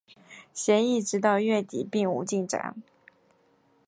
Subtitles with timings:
[0.51, 2.75] 协议直到月底并无进展。